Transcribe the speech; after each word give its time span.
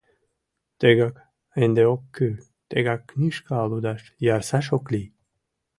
Тегак 0.79 1.15
ынде 1.63 1.83
ок 1.93 2.01
кӱл, 2.15 2.35
тегак 2.69 3.01
книжка 3.09 3.59
лудаш 3.69 4.01
ярсаш 4.35 4.67
ок 4.77 4.85
лий. 4.93 5.07